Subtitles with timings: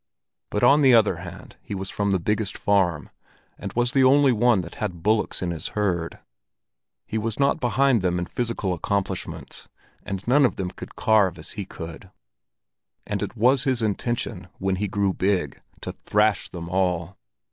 [0.49, 3.11] But on the other hand he was from the biggest farm,
[3.59, 6.17] and was the only one that had bullocks in his herd;
[7.05, 9.67] he was not behind them in physical accomplishments,
[10.01, 12.09] and none of them could carve as he could.
[13.05, 17.15] And it was his intention, when he grew big, to thrash them all.